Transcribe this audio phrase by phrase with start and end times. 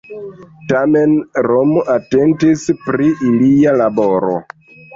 [0.71, 1.13] Tamen
[1.49, 4.37] Romo atentis pri ilia laboro.